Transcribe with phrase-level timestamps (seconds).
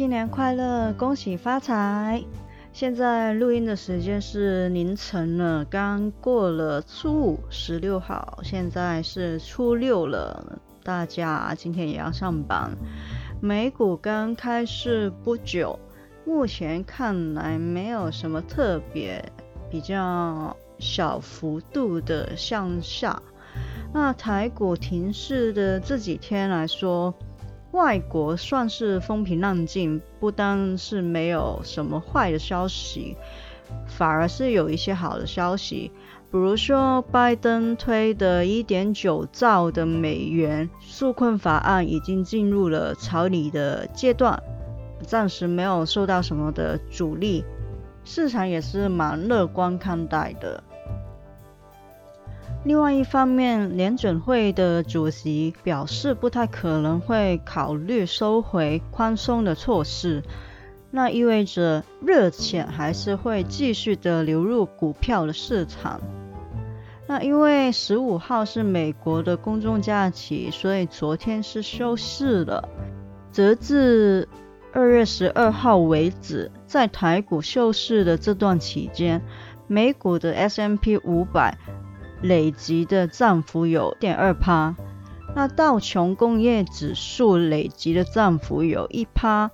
[0.00, 2.24] 新年快乐，恭喜发财！
[2.72, 10.58] 现在录音的时间是凌晨了，刚过了初五，十六号，现在是初六了。
[10.82, 12.70] 大家今天也要上班。
[13.42, 15.78] 美股刚开市不久，
[16.24, 19.22] 目前看来没有什么特别。
[19.70, 23.22] 比较小幅度的向下。
[23.92, 27.14] 那台股停市的这几天来说，
[27.72, 33.16] 外国算是风平浪静，不单是没有什么坏的消息，
[33.86, 35.92] 反而是有一些好的消息。
[36.32, 44.40] 比如说，拜登推的1.9兆的美元纾困法案已经进入了草拟的阶段，
[45.02, 47.44] 暂时没有受到什么的阻力。
[48.04, 50.62] 市场也是蛮乐观看待的。
[52.64, 60.22] 另外一方面，联准会的主席表示不太可能会考虑收回宽松的措施，
[60.90, 66.00] 那意味着热钱还是会继续的流入股票的市场。
[67.06, 72.68] 那因为十五号是美国的公众假期，所以昨天是休市了，
[73.32, 74.28] 折至。
[74.72, 79.20] 二月十二号为止，在台股休市的这段期间，
[79.66, 81.58] 美股的 S M P 五百
[82.22, 84.74] 累积的涨幅有点二趴，
[85.34, 89.50] 那道琼工业指数累积的涨幅有一趴，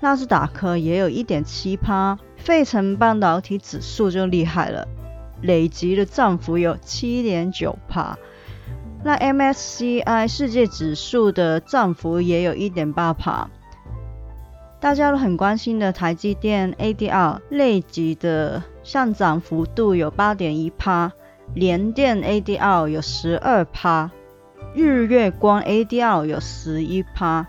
[0.00, 4.86] 纳斯达克也有一点七趴，费城半导体指数就厉害了，
[5.42, 8.16] 累积的涨幅有七点九趴，
[9.02, 13.50] 那 M S C I 世界指数的涨幅也有一点八趴。
[14.80, 21.10] 大家都很关心的台积电 ADR 累计的上涨幅度有八点一趴，
[21.54, 24.10] 联电 ADR 有十二趴，
[24.74, 27.46] 日月光 ADR 有十一趴。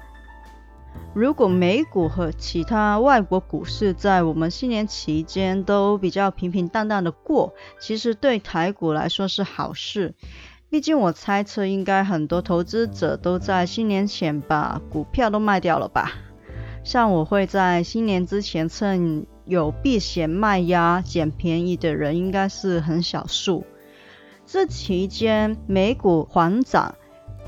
[1.14, 10.16] 如果美股和其他外国股市在我们新年期间都比较平平淡淡的过，其实对台股来说是好事。
[10.70, 16.14] 毕竟我猜测，应该很多投资者都在新年前把股票都卖掉了吧。
[16.84, 23.66] 像我会在新年之前趁有避险卖压、捡便宜的人，应该是很少数。
[24.52, 26.96] 这期间美股缓涨，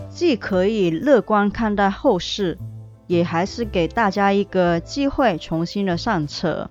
[0.08, 2.60] 既可以乐观看待后市，
[3.08, 6.70] 也还是给大家一个机会重新的上车。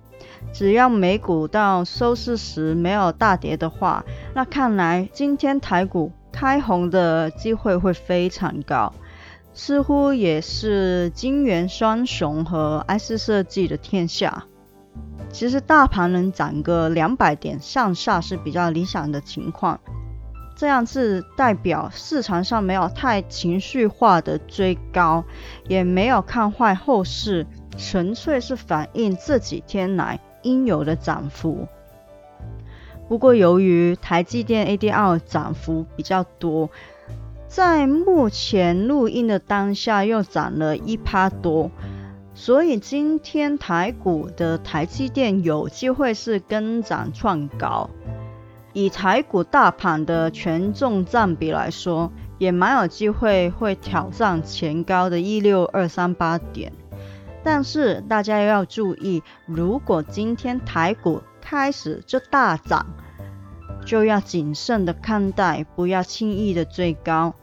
[0.53, 8.93] 只要美股到收市时没有大跌的话，那看来今天台股开红的机会会非常高。
[9.53, 14.45] 似乎也是金元双雄和 S 设计的天下。
[15.29, 19.77] 其实大盘能涨个两百点上下是比较理想的情况，
[20.61, 25.23] 这样是代表市场上没有太情绪化的追高，
[25.67, 27.47] 也没有看坏后市，
[27.79, 31.67] 纯粹是反映这几天来应有的涨幅。
[33.09, 36.69] 不过由于台积电 ADR 涨幅比较多。
[37.47, 41.71] 在目前录音的当下，又涨了一趴多，
[42.35, 47.89] 所以今天台股的台积电有机会是跟涨创高。
[48.73, 56.71] 以台股大盘的权重占比来说，也蛮有机会会挑战前高的一六二三八点。
[57.43, 62.85] 但是大家要注意，如果今天台股开始就大涨，
[63.85, 67.33] 就要谨慎的看待，不要轻易的追高。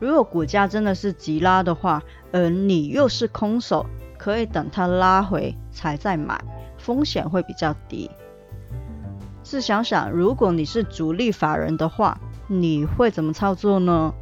[0.00, 3.86] 如果股价真的是急拉的话，而你又是空手，
[4.18, 6.42] 可以等它拉回才再买，
[6.76, 8.10] 风险会比较低。
[9.52, 14.14] 试想想，如果你是主力法人的话，你会怎么操作呢？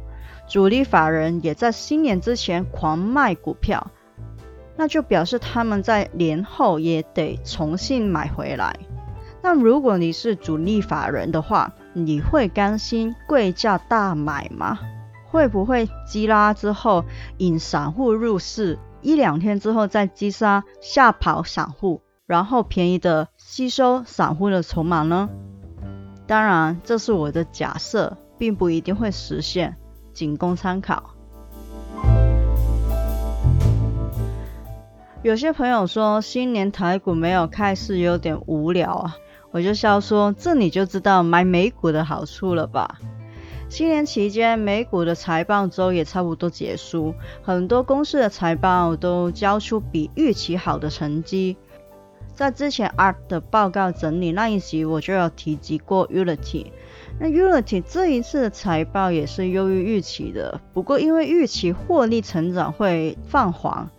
[0.45, 3.91] 主力法人也在新年之前狂卖股票，
[4.75, 8.75] 那就表示他们在年后也得重新买回来。
[9.41, 14.79] 那如果你是主力法人的话，你会甘心贵价大买吗？
[15.29, 17.05] 会不会积拉之后
[17.37, 22.01] 引散户入市，一两天之后再击杀吓跑散户，
[22.31, 25.27] 然后便宜的吸收散户的筹码呢？
[26.25, 29.75] 当然，这是我的假设，并不一定会实现，
[30.13, 31.13] 仅供参考。
[35.23, 39.17] 有些朋友说新年台股没有开市有点无聊啊，
[39.51, 42.97] 我就笑说，这你就知道买美股的好处了吧？
[43.67, 47.13] 新年期间，美股的财报周也差不多结束，
[47.43, 51.57] 很多公司的财报都交出比预期好的成绩。
[52.33, 56.67] 在之前 Art 的报告整理那一集，我就有提及过 Unity。
[57.19, 63.89] 那 Unity 这一次的财报也是优于预期的，不过因为预期获利成长会放缓，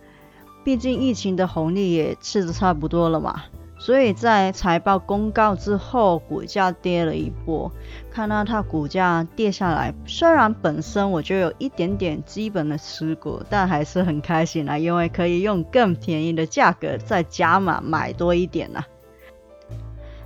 [0.63, 3.43] 毕竟疫情的红利也吃的差不多了嘛。
[3.85, 7.69] 所以在财报公告之后，股价跌了一波。
[8.09, 18.85] 看到它股价跌下来，虽然本身我就有一点点基本的持股，但还是很开心啊，因为可以用更便宜的价格再加码买多一点呐。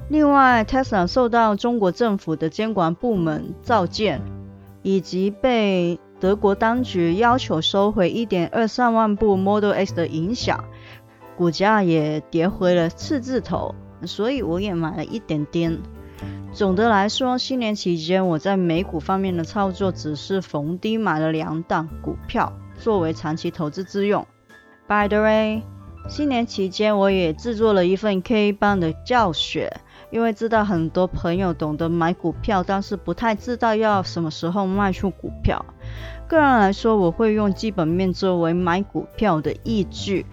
[0.08, 4.22] 另外，Tesla 受到中国政府的监管部门召见，
[4.84, 10.64] 以及被德国当局要求收回一点二三万部 Model X 的影响。
[11.38, 13.76] 股价也跌回了四字头，
[14.06, 15.78] 所以我也买了一点点。
[16.52, 24.26] 总的来说，新年期间我在美股方面的操作只是逢低买了两档股票，作为长期投资之用。
[24.88, 25.62] By the way，
[26.10, 29.72] 新年期间我也制作了一份 K 棒的教学，
[30.10, 35.64] 因为知道很多朋友懂得买股票，但是不太知道要什么时候卖出股票。
[36.28, 40.26] 个人来说，我会用基本面作为买股票的依据。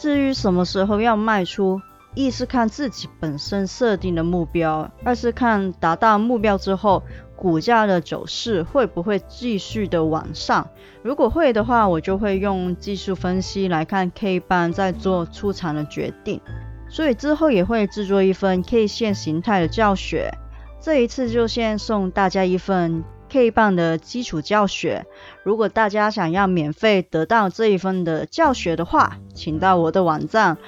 [0.00, 1.78] 至于什么时候要卖出，
[2.14, 7.02] 一是看自己本身设定的目标，二是看达到目标之后
[7.36, 10.66] 股价的走势会不会继续的往上。
[11.02, 16.40] 如果会的话，我就会用技术分析来看 K 棒，再做出场的决定。
[16.88, 20.32] 所以之后也会制作一份 K 线形态的教学。
[20.80, 23.04] 这一次就先送大家一份。
[23.30, 25.06] K 棒的基础教学，
[25.44, 30.58] 如果大家想要免费得到这一份的教学的话，请到我的网站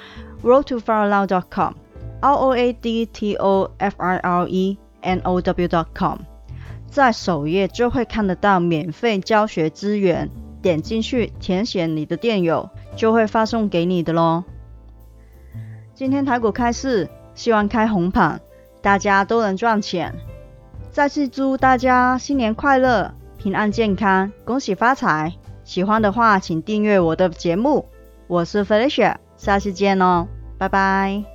[0.41, 6.19] roadtofirenow.com，r o a d t o f i r e n o w.com，
[6.89, 10.29] 在首页就会看得到免费教学资源，
[10.61, 14.45] 点进去填写你的电邮，就会发送给你的喽。
[15.93, 18.39] 今天台股开市，希望开红盘，
[18.81, 20.15] 大家都能赚钱。
[20.93, 25.33] 再次祝大家新年快乐、平安健康、恭喜发财！
[25.63, 27.87] 喜欢的话，请订阅我的节目。
[28.27, 30.27] 我是 Felicia，下期见哦，
[30.59, 31.32] 拜拜。